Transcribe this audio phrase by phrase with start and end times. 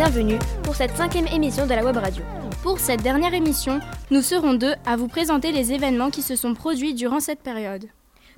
[0.00, 2.24] bienvenue pour cette cinquième émission de la Web Radio.
[2.62, 3.80] Pour cette dernière émission,
[4.10, 7.84] nous serons deux à vous présenter les événements qui se sont produits durant cette période.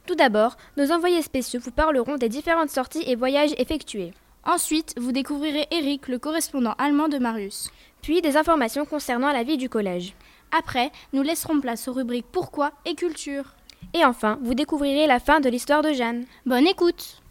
[0.04, 4.10] Tout d'abord, nos envoyés spéciaux vous parleront des différentes sorties et voyages effectués.
[4.44, 7.70] Ensuite, vous découvrirez Eric, le correspondant allemand de Marius.
[8.02, 10.16] Puis des informations concernant la vie du collège.
[10.50, 13.54] Après, nous laisserons place aux rubriques Pourquoi et Culture.
[13.94, 16.24] Et enfin, vous découvrirez la fin de l'histoire de Jeanne.
[16.44, 17.21] Bonne écoute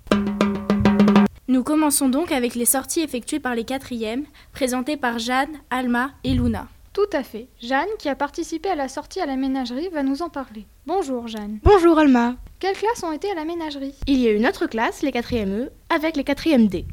[1.52, 4.24] Nous commençons donc avec les sorties effectuées par les quatrièmes,
[4.54, 6.70] présentées par Jeanne, Alma et Luna.
[6.94, 7.50] Tout à fait.
[7.62, 10.66] Jeanne, qui a participé à la sortie à la ménagerie, va nous en parler.
[10.88, 11.60] Bonjour Jeanne.
[11.62, 12.38] Bonjour Alma.
[12.58, 13.96] Quelles classes ont été à la ménagerie?
[14.08, 16.86] Il y a une autre classe, les 4e E, avec les 4e D.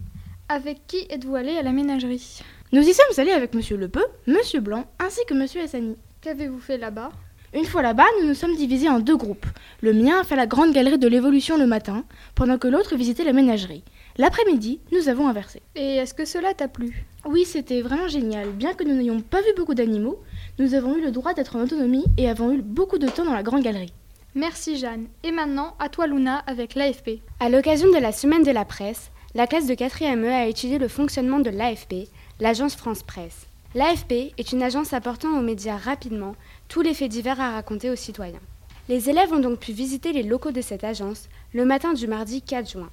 [0.48, 2.40] Avec qui êtes-vous allé à la ménagerie?
[2.72, 5.94] Nous y sommes allés avec Monsieur Lepeu, Monsieur Blanc, ainsi que Monsieur Hassani.
[6.20, 7.12] Qu'avez-vous fait là-bas?
[7.54, 9.46] Une fois là-bas, nous nous sommes divisés en deux groupes.
[9.82, 12.04] Le mien a fait la grande galerie de l'évolution le matin,
[12.34, 13.84] pendant que l'autre visitait la ménagerie.
[14.20, 15.62] L'après-midi, nous avons inversé.
[15.76, 17.06] Et est-ce que cela t'a plu?
[17.24, 18.50] Oui, c'était vraiment génial.
[18.50, 20.18] Bien que nous n'ayons pas vu beaucoup d'animaux,
[20.58, 23.32] nous avons eu le droit d'être en autonomie et avons eu beaucoup de temps dans
[23.32, 23.92] la grande galerie.
[24.34, 25.06] Merci Jeanne.
[25.22, 27.20] Et maintenant, à toi Luna avec l'AFP.
[27.38, 30.78] À l'occasion de la semaine de la presse, la classe de 4e E a étudié
[30.78, 32.08] le fonctionnement de l'AFP,
[32.40, 33.46] l'agence France Presse.
[33.76, 36.34] L'AFP est une agence apportant aux médias rapidement
[36.66, 38.40] tous les faits divers à raconter aux citoyens.
[38.88, 42.42] Les élèves ont donc pu visiter les locaux de cette agence le matin du mardi
[42.42, 42.90] 4 juin.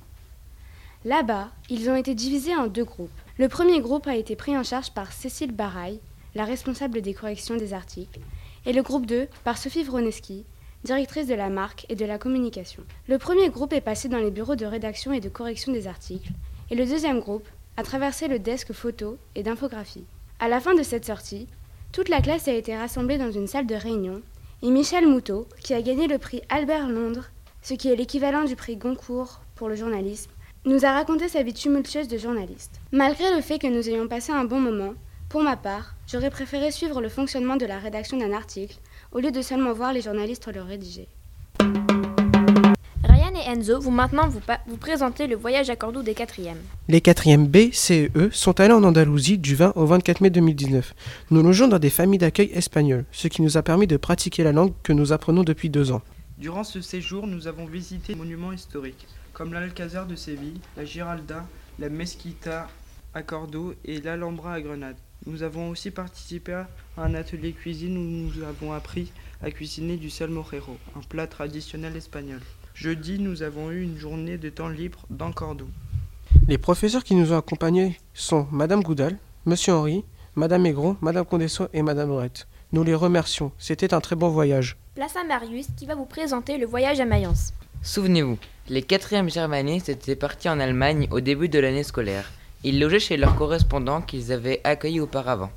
[1.05, 3.11] Là-bas, ils ont été divisés en deux groupes.
[3.37, 5.99] Le premier groupe a été pris en charge par Cécile Baraille,
[6.33, 8.19] la responsable des corrections des articles,
[8.65, 10.45] et le groupe 2 par Sophie Vroneski,
[10.83, 12.81] directrice de la marque et de la communication.
[13.07, 16.31] Le premier groupe est passé dans les bureaux de rédaction et de correction des articles,
[16.71, 20.05] et le deuxième groupe a traversé le desk photo et d'infographie.
[20.39, 21.47] À la fin de cette sortie,
[21.91, 24.23] toute la classe a été rassemblée dans une salle de réunion,
[24.63, 27.29] et Michel Moutot, qui a gagné le prix Albert Londres,
[27.61, 30.31] ce qui est l'équivalent du prix Goncourt pour le journalisme,
[30.65, 32.79] nous a raconté sa vie tumultueuse de journaliste.
[32.91, 34.95] Malgré le fait que nous ayons passé un bon moment,
[35.29, 38.77] pour ma part, j'aurais préféré suivre le fonctionnement de la rédaction d'un article
[39.11, 41.07] au lieu de seulement voir les journalistes le rédiger.
[43.03, 46.55] Ryan et Enzo vont maintenant vous, vous présenter le voyage à Cordoue des 4e.
[46.87, 50.31] Les 4e B, C et E sont allés en Andalousie du 20 au 24 mai
[50.31, 50.95] 2019.
[51.29, 54.51] Nous logeons dans des familles d'accueil espagnoles, ce qui nous a permis de pratiquer la
[54.51, 56.01] langue que nous apprenons depuis deux ans.
[56.39, 61.45] Durant ce séjour, nous avons visité des monuments historiques, comme l'Alcazar de Séville, la Giralda,
[61.77, 62.69] la Mesquita
[63.13, 64.95] à Cordoue et l'Alhambra à Grenade.
[65.25, 69.11] Nous avons aussi participé à un atelier cuisine où nous avons appris
[69.43, 72.39] à cuisiner du salmorejo, un plat traditionnel espagnol.
[72.73, 75.69] Jeudi, nous avons eu une journée de temps libre dans Cordoue.
[76.47, 81.67] Les professeurs qui nous ont accompagnés sont Madame Goudal, Monsieur Henri, Madame Aigron, Madame Condesso
[81.73, 82.47] et Madame Lorette.
[82.71, 84.77] Nous les remercions, c'était un très bon voyage.
[84.95, 87.53] Place à Marius qui va vous présenter le voyage à Mayence.
[87.85, 92.31] Souvenez-vous, les 4e germanistes étaient partis en Allemagne au début de l'année scolaire.
[92.63, 95.51] Ils logeaient chez leurs correspondants qu'ils avaient accueillis auparavant.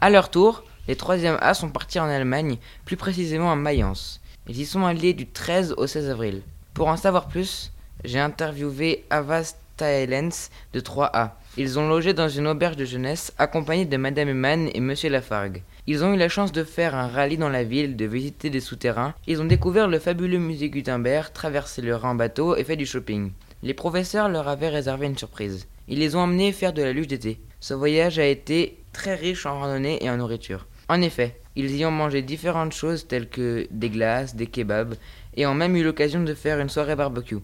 [0.00, 4.20] À leur tour, les 3e A sont partis en Allemagne, plus précisément à Mayence.
[4.48, 6.42] Ils y sont allés du 13 au 16 avril.
[6.72, 7.72] Pour en savoir plus,
[8.04, 11.32] j'ai interviewé Avas Taelens de 3A.
[11.56, 15.64] Ils ont logé dans une auberge de jeunesse accompagnés de Madame Eman et Monsieur Lafargue.
[15.88, 18.58] Ils ont eu la chance de faire un rallye dans la ville, de visiter des
[18.60, 19.14] souterrains.
[19.28, 22.86] Ils ont découvert le fabuleux musée Gutenberg, traversé le Rhin en bateau et fait du
[22.86, 23.30] shopping.
[23.62, 25.68] Les professeurs leur avaient réservé une surprise.
[25.86, 27.40] Ils les ont emmenés faire de la luge d'été.
[27.60, 30.66] Ce voyage a été très riche en randonnée et en nourriture.
[30.88, 34.96] En effet, ils y ont mangé différentes choses telles que des glaces, des kebabs,
[35.36, 37.38] et ont même eu l'occasion de faire une soirée barbecue.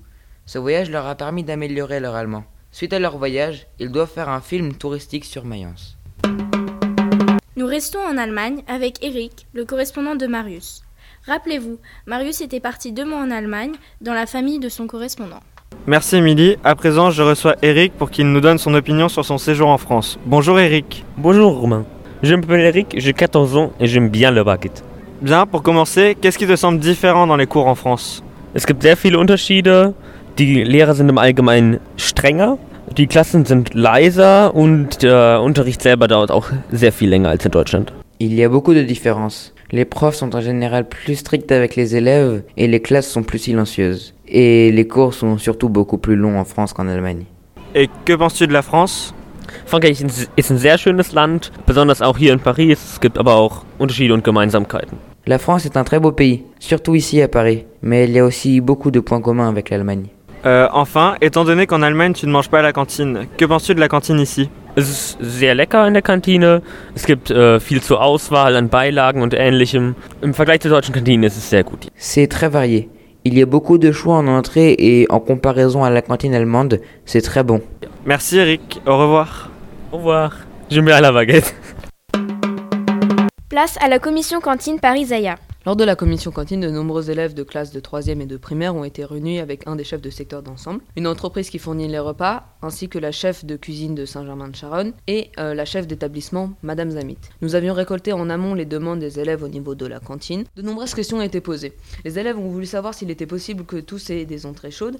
[0.46, 2.44] Ce voyage leur a permis d'améliorer leur allemand.
[2.72, 5.96] Suite à leur voyage, ils doivent faire un film touristique sur Mayence.
[7.54, 10.84] Nous restons en Allemagne avec Eric, le correspondant de Marius.
[11.26, 15.40] Rappelez-vous, Marius était parti deux mois en Allemagne dans la famille de son correspondant.
[15.86, 16.56] Merci Émilie.
[16.64, 19.76] À présent, je reçois Eric pour qu'il nous donne son opinion sur son séjour en
[19.76, 20.18] France.
[20.24, 21.04] Bonjour Eric.
[21.18, 21.84] Bonjour Romain.
[22.22, 24.82] Je m'appelle Eric, j'ai 14 ans et j'aime bien le baguette.
[25.20, 28.22] Bien, pour commencer, qu'est-ce qui te semble différent dans les cours en France?
[28.54, 29.92] Es gibt sehr viele Unterschiede.
[30.38, 32.56] Die Lehrer sind im Allgemeinen strenger,
[32.92, 37.50] die Klassen sind leiser und der Unterricht selber dauert auch sehr viel länger als in
[37.50, 37.92] Deutschland.
[38.18, 39.52] Il y a beaucoup de différences.
[39.70, 43.38] Les profs sont en général plus stricts avec les élèves et les classes sont plus
[43.38, 44.14] silencieuses.
[44.28, 47.24] Et les cours sont surtout beaucoup plus longs en France qu'en Allemagne.
[47.74, 49.14] Et que penses-tu de la France
[49.66, 50.00] Frankreich
[50.36, 52.78] ist ein sehr schönes Land, besonders auch hier in Paris.
[52.94, 54.98] Es gibt aber auch Unterschiede und Gemeinsamkeiten.
[55.26, 58.24] La France est un très beau pays, surtout ici à Paris, mais il y a
[58.24, 60.08] aussi beaucoup de points communs avec l'Allemagne.
[60.44, 63.74] Euh, enfin, étant donné qu'en Allemagne tu ne manges pas à la cantine, que penses-tu
[63.74, 64.50] de la cantine ici?
[64.74, 66.62] Es ist sehr lecker in der Kantine.
[66.94, 69.94] Es gibt äh, viel zur Auswahl an Beilagen und ähnlichem.
[70.22, 71.88] Im Vergleich zur deutschen Kantine ist es sehr gut.
[71.94, 72.88] C'est très varié.
[73.24, 76.80] Il y a beaucoup de choix en entrée et en comparaison à la cantine allemande,
[77.04, 77.60] c'est très bon.
[78.06, 79.50] Merci Eric, au revoir.
[79.92, 80.38] Au revoir.
[80.70, 81.54] Je mets à la baguette.
[83.50, 85.36] Place à la commission cantine Paris-Zaya.
[85.64, 88.74] Lors de la commission cantine, de nombreux élèves de classe de 3e et de primaire
[88.74, 92.00] ont été réunis avec un des chefs de secteur d'ensemble, une entreprise qui fournit les
[92.00, 96.90] repas, ainsi que la chef de cuisine de Saint-Germain-de-Charonne et euh, la chef d'établissement, Madame
[96.90, 97.18] Zamit.
[97.42, 100.46] Nous avions récolté en amont les demandes des élèves au niveau de la cantine.
[100.56, 101.74] De nombreuses questions ont été posées.
[102.04, 104.98] Les élèves ont voulu savoir s'il était possible que tous aient des entrées chaudes,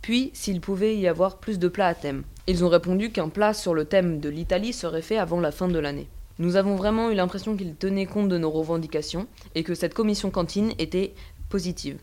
[0.00, 2.22] puis s'il pouvait y avoir plus de plats à thème.
[2.46, 5.66] Ils ont répondu qu'un plat sur le thème de l'Italie serait fait avant la fin
[5.66, 6.06] de l'année.
[6.40, 10.30] Nous avons vraiment eu l'impression qu'ils tenaient compte de nos revendications et que cette commission
[10.30, 11.14] cantine était
[11.48, 11.98] positive.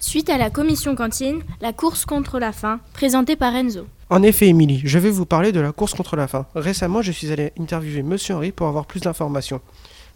[0.00, 3.86] Suite à la commission cantine, la course contre la faim, présentée par Enzo.
[4.10, 6.46] En effet, Émilie, je vais vous parler de la course contre la faim.
[6.56, 9.60] Récemment, je suis allé interviewer Monsieur Henry pour avoir plus d'informations.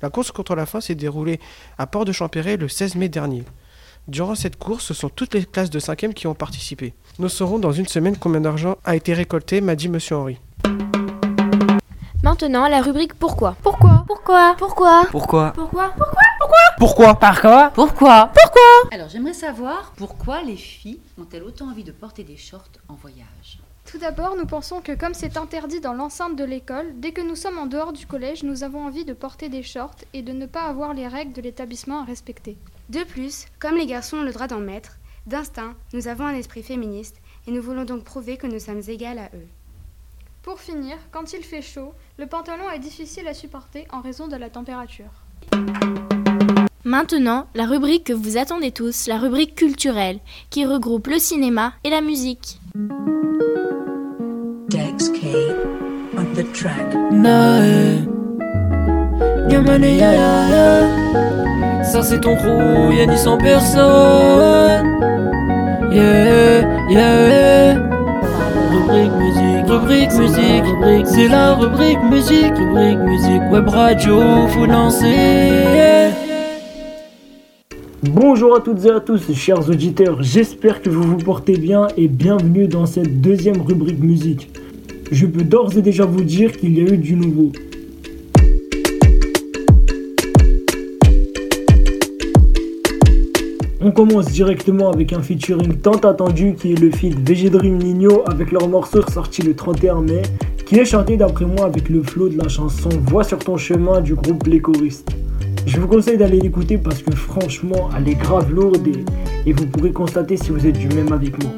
[0.00, 1.38] La course contre la faim s'est déroulée
[1.78, 3.44] à Port de Champéret le 16 mai dernier.
[4.08, 6.92] Durant cette course, ce sont toutes les classes de 5e qui ont participé.
[7.20, 10.38] Nous saurons dans une semaine combien d'argent a été récolté, m'a dit Monsieur Henry.
[12.32, 15.92] Maintenant, la rubrique Pourquoi Pourquoi Pourquoi Pourquoi Pourquoi Pourquoi
[16.78, 17.14] Pourquoi
[17.74, 18.32] Pourquoi Pourquoi
[18.90, 23.60] Alors j'aimerais savoir pourquoi les filles ont-elles autant envie de porter des shorts en voyage?
[23.84, 27.36] Tout d'abord, nous pensons que comme c'est interdit dans l'enceinte de l'école, dès que nous
[27.36, 30.46] sommes en dehors du collège, nous avons envie de porter des shorts et de ne
[30.46, 32.56] pas avoir les règles de l'établissement à respecter.
[32.88, 34.96] De plus, comme les garçons ont le droit d'en mettre,
[35.26, 39.18] d'instinct, nous avons un esprit féministe et nous voulons donc prouver que nous sommes égales
[39.18, 39.46] à eux.
[40.42, 44.34] Pour finir, quand il fait chaud, le pantalon est difficile à supporter en raison de
[44.34, 45.10] la température.
[46.84, 50.18] Maintenant, la rubrique que vous attendez tous, la rubrique culturelle,
[50.50, 52.60] qui regroupe le cinéma et la musique.
[54.68, 55.26] Dex K
[56.18, 56.92] on the track.
[57.12, 58.04] Nae.
[59.48, 61.84] Yamane ya ya ya.
[61.84, 64.88] Ça c'est ton crew, y'a ni 100 personnes.
[65.92, 67.74] Yeah, yeah.
[68.72, 69.21] Rubrique musique,
[69.82, 76.10] rubrique musique, c'est la rubrique musique, rubrique musique, web radio, faut lancer.
[78.02, 82.06] Bonjour à toutes et à tous, chers auditeurs, j'espère que vous vous portez bien et
[82.06, 84.50] bienvenue dans cette deuxième rubrique musique.
[85.10, 87.50] Je peux d'ores et déjà vous dire qu'il y a eu du nouveau.
[93.84, 98.22] On commence directement avec un featuring tant attendu qui est le feat VG Dream Nino
[98.26, 100.22] avec leur morceau sorti le 31 mai,
[100.66, 104.00] qui est chanté d'après moi avec le flow de la chanson Voix sur ton chemin
[104.00, 105.10] du groupe Les Choristes.
[105.66, 109.66] Je vous conseille d'aller l'écouter parce que franchement, elle est grave lourde et, et vous
[109.66, 111.52] pourrez constater si vous êtes du même avec moi.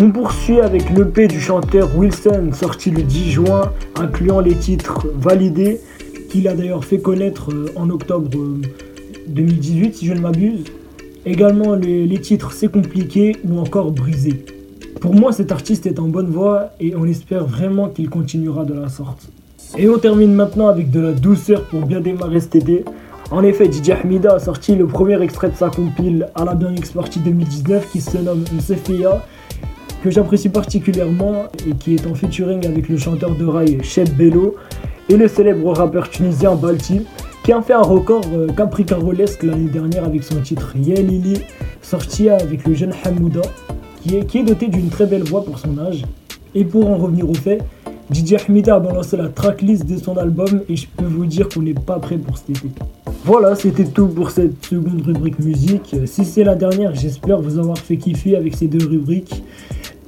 [0.00, 5.80] On poursuit avec l'EP du chanteur Wilson sorti le 10 juin, incluant les titres Validé,
[6.30, 8.62] qu'il a d'ailleurs fait connaître euh, en octobre euh,
[9.28, 10.64] 2018 si je ne m'abuse.
[11.26, 14.44] Également les, titres C'est compliqué ou encore Brisé.
[15.00, 18.74] Pour moi cet artiste est en bonne voie et on espère vraiment qu'il continuera de
[18.74, 19.28] la sorte.
[19.78, 22.84] Et on termine maintenant avec de la douceur pour bien démarrer cet été.
[23.30, 26.90] En effet, DJ Hamida a sorti le premier extrait de sa compile à la X
[26.90, 29.24] Party 2019 qui se nomme Msefia,
[30.02, 34.56] que j'apprécie particulièrement et qui est en featuring avec le chanteur de rail Cheb Bello
[35.08, 37.06] et le célèbre rappeur tunisien Balti,
[37.44, 41.42] qui a fait un record euh, capricarolesque l'année dernière avec son titre Yeah Lili,
[41.82, 43.42] sorti avec le jeune Hamouda,
[44.00, 46.04] qui est, qui est doté d'une très belle voix pour son âge.
[46.54, 47.60] Et pour en revenir au fait,
[48.10, 51.60] DJ Hamida a balancé la tracklist de son album et je peux vous dire qu'on
[51.60, 52.68] n'est pas prêt pour cet été.
[53.26, 55.96] Voilà, c'était tout pour cette seconde rubrique musique.
[56.06, 59.42] Si c'est la dernière, j'espère vous avoir fait kiffer avec ces deux rubriques.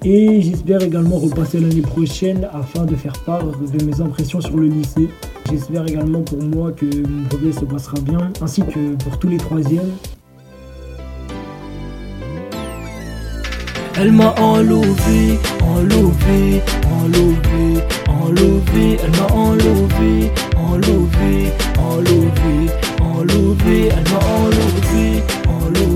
[0.04, 4.68] Et j'espère également repasser l'année prochaine afin de faire part de mes impressions sur le
[4.68, 5.08] lycée.
[5.50, 9.38] J'espère également pour moi que mon brevet se passera bien, ainsi que pour tous les
[9.38, 9.92] troisièmes.
[13.98, 16.62] Elle m'a enlevé, enlevé,
[17.00, 18.98] enlevé, enlevé.
[19.02, 23.88] Elle m'a enlevé, enlevé, enlevé, enlevé.
[23.88, 25.95] Elle m'a enlevé, enlevé,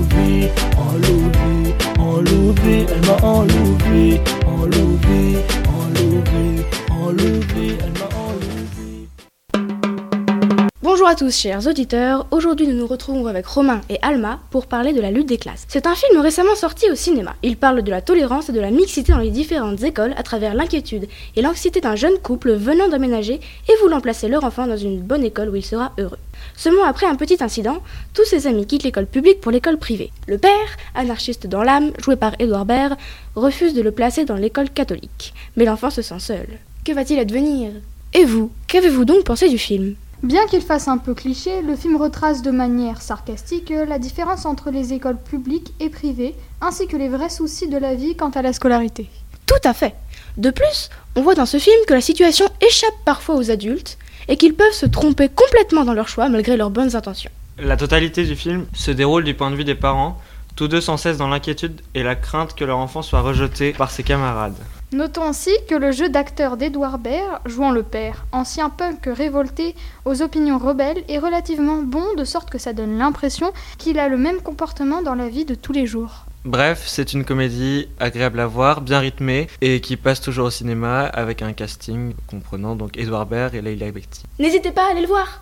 [11.21, 15.11] tous chers auditeurs, aujourd'hui nous nous retrouvons avec Romain et Alma pour parler de la
[15.11, 15.65] lutte des classes.
[15.67, 17.35] C'est un film récemment sorti au cinéma.
[17.43, 20.55] Il parle de la tolérance et de la mixité dans les différentes écoles à travers
[20.55, 24.99] l'inquiétude et l'anxiété d'un jeune couple venant d'aménager et voulant placer leur enfant dans une
[24.99, 26.17] bonne école où il sera heureux.
[26.55, 27.83] Seulement après un petit incident,
[28.15, 30.11] tous ses amis quittent l'école publique pour l'école privée.
[30.25, 32.97] Le père, anarchiste dans l'âme, joué par Edouard Baird,
[33.35, 35.35] refuse de le placer dans l'école catholique.
[35.55, 36.47] Mais l'enfant se sent seul.
[36.83, 37.73] Que va-t-il advenir?
[38.15, 39.93] Et vous, qu'avez-vous donc pensé du film?
[40.23, 44.69] Bien qu'il fasse un peu cliché, le film retrace de manière sarcastique la différence entre
[44.69, 48.43] les écoles publiques et privées, ainsi que les vrais soucis de la vie quant à
[48.43, 49.09] la scolarité.
[49.47, 49.95] Tout à fait
[50.37, 53.97] De plus, on voit dans ce film que la situation échappe parfois aux adultes
[54.27, 57.31] et qu'ils peuvent se tromper complètement dans leur choix malgré leurs bonnes intentions.
[57.57, 60.21] La totalité du film se déroule du point de vue des parents,
[60.55, 63.89] tous deux sans cesse dans l'inquiétude et la crainte que leur enfant soit rejeté par
[63.89, 64.55] ses camarades.
[64.93, 70.21] Notons aussi que le jeu d'acteur d'Edouard Baird, jouant le père, ancien punk révolté aux
[70.21, 74.41] opinions rebelles, est relativement bon de sorte que ça donne l'impression qu'il a le même
[74.41, 76.25] comportement dans la vie de tous les jours.
[76.43, 81.05] Bref, c'est une comédie agréable à voir, bien rythmée et qui passe toujours au cinéma
[81.05, 84.23] avec un casting comprenant donc Edouard Baird et Leila Bekti.
[84.39, 85.41] N'hésitez pas à aller le voir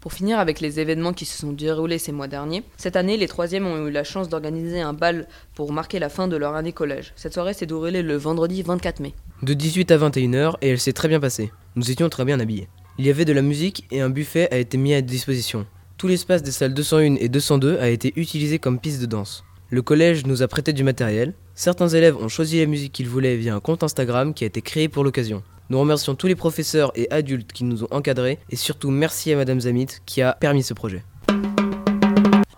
[0.00, 3.26] Pour finir avec les événements qui se sont déroulés ces mois derniers, cette année, les
[3.26, 5.26] troisièmes ont eu la chance d'organiser un bal
[5.56, 7.12] pour marquer la fin de leur année collège.
[7.16, 9.12] Cette soirée s'est déroulée le vendredi 24 mai.
[9.42, 11.50] De 18 à 21h et elle s'est très bien passée.
[11.74, 12.68] Nous étions très bien habillés.
[12.98, 15.66] Il y avait de la musique et un buffet a été mis à disposition.
[15.96, 19.44] Tout l'espace des salles 201 et 202 a été utilisé comme piste de danse.
[19.68, 21.34] Le collège nous a prêté du matériel.
[21.54, 24.62] Certains élèves ont choisi la musique qu'ils voulaient via un compte Instagram qui a été
[24.62, 25.42] créé pour l'occasion.
[25.70, 29.36] Nous remercions tous les professeurs et adultes qui nous ont encadrés et surtout merci à
[29.36, 31.04] Madame Zamit qui a permis ce projet.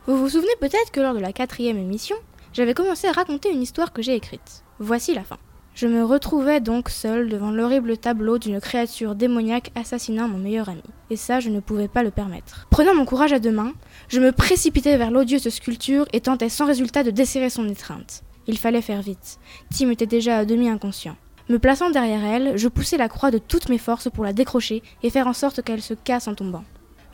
[0.07, 2.15] Vous vous souvenez peut-être que lors de la quatrième émission,
[2.53, 4.63] j'avais commencé à raconter une histoire que j'ai écrite.
[4.79, 5.39] Voici la fin.
[5.75, 10.83] Je me retrouvais donc seule devant l'horrible tableau d'une créature démoniaque assassinant mon meilleur ami.
[11.11, 12.69] Et ça, je ne pouvais pas le permettre.
[12.71, 13.73] Prenant mon courage à deux mains,
[14.09, 18.23] je me précipitais vers l'odieuse sculpture et tentais sans résultat de desserrer son étreinte.
[18.47, 19.39] Il fallait faire vite.
[19.77, 21.17] Tim était déjà à demi inconscient.
[21.51, 24.85] Me plaçant derrière elle, je poussai la croix de toutes mes forces pour la décrocher
[25.03, 26.63] et faire en sorte qu'elle se casse en tombant.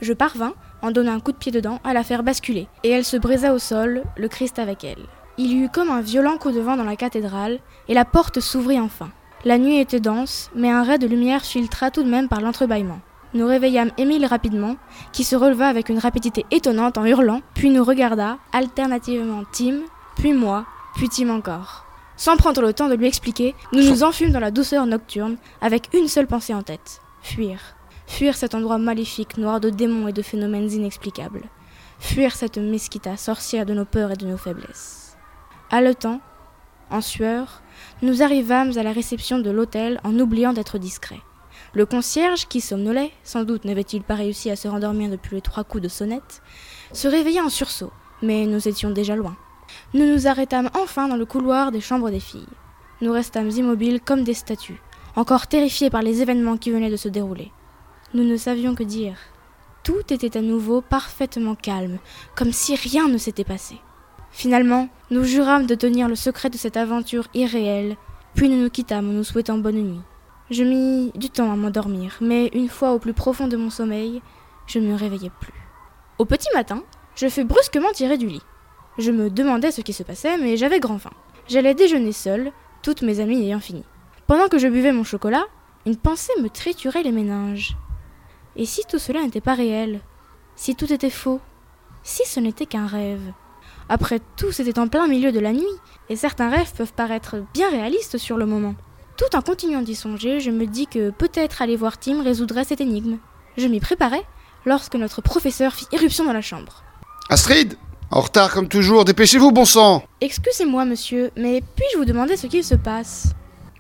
[0.02, 0.52] Je parvins,
[0.82, 3.54] en donnant un coup de pied dedans, à la faire basculer, et elle se brisa
[3.54, 5.06] au sol, le Christ avec elle.
[5.38, 8.40] Il y eut comme un violent coup de vent dans la cathédrale, et la porte
[8.40, 9.08] s'ouvrit enfin.
[9.46, 13.00] La nuit était dense, mais un ray de lumière filtra tout de même par l'entrebâillement.
[13.32, 14.76] Nous réveillâmes Émile rapidement,
[15.12, 19.78] qui se releva avec une rapidité étonnante en hurlant, puis nous regarda, alternativement Tim,
[20.14, 21.85] puis moi, puis Tim encore.
[22.16, 25.88] Sans prendre le temps de lui expliquer, nous nous enfûmes dans la douceur nocturne, avec
[25.92, 27.60] une seule pensée en tête fuir.
[28.06, 31.42] Fuir cet endroit maléfique, noir de démons et de phénomènes inexplicables.
[31.98, 35.16] Fuir cette mesquita, sorcière de nos peurs et de nos faiblesses.
[35.70, 36.20] Haletant,
[36.90, 37.62] en sueur,
[38.02, 41.20] nous arrivâmes à la réception de l'hôtel en oubliant d'être discrets.
[41.74, 45.64] Le concierge, qui somnolait, sans doute n'avait-il pas réussi à se rendormir depuis les trois
[45.64, 46.42] coups de sonnette,
[46.92, 47.92] se réveilla en sursaut,
[48.22, 49.36] mais nous étions déjà loin.
[49.94, 52.46] Nous nous arrêtâmes enfin dans le couloir des chambres des filles.
[53.00, 54.80] Nous restâmes immobiles comme des statues,
[55.14, 57.52] encore terrifiés par les événements qui venaient de se dérouler.
[58.14, 59.18] Nous ne savions que dire.
[59.82, 61.98] Tout était à nouveau parfaitement calme,
[62.34, 63.76] comme si rien ne s'était passé.
[64.30, 67.96] Finalement, nous jurâmes de tenir le secret de cette aventure irréelle,
[68.34, 70.00] puis nous nous quittâmes en nous souhaitant bonne nuit.
[70.50, 74.22] Je mis du temps à m'endormir, mais une fois au plus profond de mon sommeil,
[74.66, 75.54] je ne me réveillais plus.
[76.18, 76.82] Au petit matin,
[77.14, 78.42] je fus brusquement tiré du lit.
[78.98, 81.12] Je me demandais ce qui se passait, mais j'avais grand faim.
[81.48, 83.84] J'allais déjeuner seule, toutes mes amies ayant fini.
[84.26, 85.44] Pendant que je buvais mon chocolat,
[85.84, 87.76] une pensée me triturait les méninges.
[88.56, 90.00] Et si tout cela n'était pas réel
[90.56, 91.40] Si tout était faux
[92.02, 93.32] Si ce n'était qu'un rêve?
[93.88, 95.64] Après tout, c'était en plein milieu de la nuit,
[96.08, 98.74] et certains rêves peuvent paraître bien réalistes sur le moment.
[99.16, 102.80] Tout en continuant d'y songer, je me dis que peut-être aller voir Tim résoudrait cette
[102.80, 103.18] énigme.
[103.56, 104.24] Je m'y préparais
[104.64, 106.82] lorsque notre professeur fit irruption dans la chambre.
[107.30, 107.76] Astrid
[108.10, 112.62] En retard comme toujours, dépêchez-vous, bon sang Excusez-moi, monsieur, mais puis-je vous demander ce qu'il
[112.62, 113.32] se passe?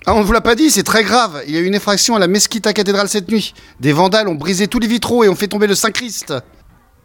[0.04, 1.42] Ah, on ne vous l'a pas dit, c'est très grave.
[1.46, 3.54] Il y a eu une effraction à la Mesquita cathédrale cette nuit.
[3.80, 6.34] Des vandales ont brisé tous les vitraux et ont fait tomber le Saint-Christ.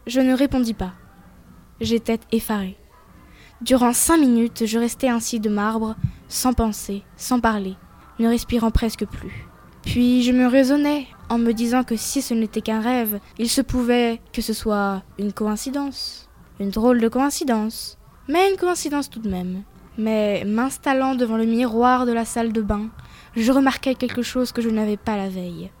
[0.06, 0.92] Je ne répondis pas.
[1.80, 2.76] J'étais effarée.
[3.60, 5.94] Durant cinq minutes, je restais ainsi de marbre,
[6.28, 7.76] sans penser, sans parler,
[8.18, 9.46] ne respirant presque plus.
[9.82, 13.60] Puis je me raisonnais en me disant que si ce n'était qu'un rêve, il se
[13.60, 16.28] pouvait que ce soit une coïncidence.
[16.62, 17.98] Une drôle de coïncidence.
[18.28, 19.64] Mais une coïncidence tout de même.
[19.98, 22.88] Mais m'installant devant le miroir de la salle de bain,
[23.34, 25.72] je remarquai quelque chose que je n'avais pas la veille.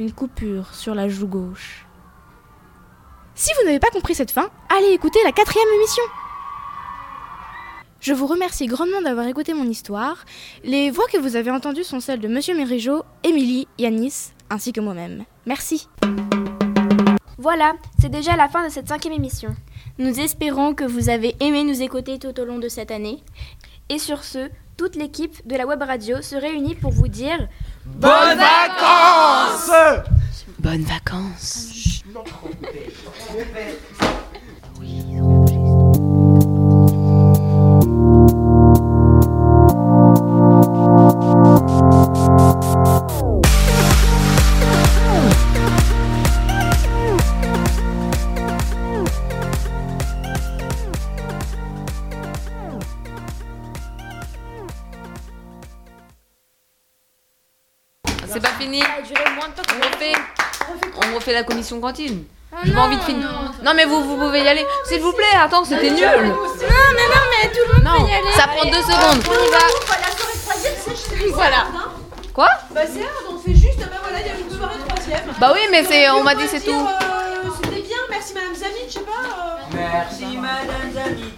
[0.00, 1.86] Une coupure sur la joue gauche.
[3.34, 6.04] Si vous n'avez pas compris cette fin, allez écouter la quatrième émission.
[8.00, 10.24] Je vous remercie grandement d'avoir écouté mon histoire.
[10.64, 14.80] Les voix que vous avez entendues sont celles de Monsieur Mérigeau, Émilie, Yanis, ainsi que
[14.80, 15.26] moi-même.
[15.44, 15.88] Merci.
[17.42, 19.56] Voilà, c'est déjà la fin de cette cinquième émission.
[19.98, 23.18] Nous espérons que vous avez aimé nous écouter tout au long de cette année.
[23.88, 27.48] Et sur ce, toute l'équipe de la web radio se réunit pour vous dire
[27.84, 29.72] Bonnes vacances
[30.60, 32.04] Bonnes vacances.
[61.12, 62.24] On refait la commission cantine.
[62.52, 63.26] Oh J'ai pas non, envie de finir.
[63.30, 63.50] non.
[63.64, 64.64] Non, mais vous, vous pouvez y aller.
[64.86, 66.00] S'il vous plaît, attends, c'était nul.
[66.04, 68.32] Non, mais non, mais tout le monde Non, peut y aller.
[68.36, 69.22] ça prend deux secondes.
[69.28, 69.58] On y va.
[71.34, 71.66] Voilà.
[72.34, 75.20] Quoi Bah c'est hard, on fait juste, bah voilà, il y a une soirée troisième.
[75.38, 76.70] Bah oui, mais c'est- on m'a dit c'est tout.
[76.70, 79.12] euh, C'était bien, merci madame Zamit, je sais pas.
[79.12, 79.74] euh.
[79.74, 81.34] Merci Madame Zamit.